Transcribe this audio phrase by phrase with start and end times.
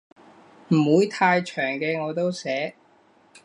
[0.69, 2.73] 唔會太長嘅我都寫